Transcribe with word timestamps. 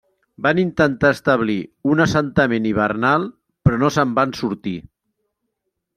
Van 0.45 0.59
intentar 0.61 1.11
establir 1.15 1.57
un 1.95 2.01
assentament 2.07 2.67
hivernal, 2.71 3.27
però 3.69 3.81
no 3.85 3.93
se'n 3.99 4.19
van 4.21 4.37
sortir. 4.43 4.77